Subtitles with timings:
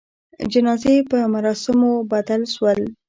[0.51, 2.79] جنازې په مراسموبدل سول.